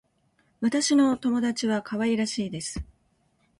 [0.61, 2.83] 私の友達は可愛らしいです。